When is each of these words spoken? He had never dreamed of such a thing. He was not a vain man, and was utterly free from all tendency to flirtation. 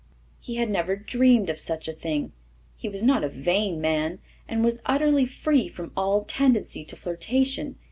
He 0.39 0.55
had 0.55 0.67
never 0.71 0.95
dreamed 0.95 1.47
of 1.51 1.59
such 1.59 1.87
a 1.87 1.93
thing. 1.93 2.31
He 2.75 2.89
was 2.89 3.03
not 3.03 3.23
a 3.23 3.29
vain 3.29 3.79
man, 3.79 4.17
and 4.47 4.63
was 4.65 4.81
utterly 4.87 5.27
free 5.27 5.67
from 5.67 5.91
all 5.95 6.23
tendency 6.25 6.83
to 6.83 6.95
flirtation. 6.95 7.75